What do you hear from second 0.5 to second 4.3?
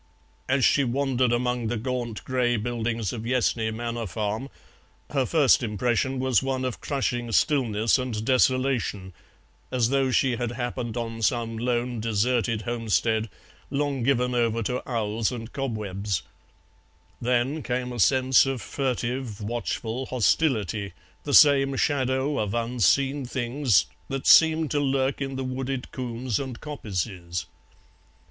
she wandered among the gaunt grey buildings of Yessney manor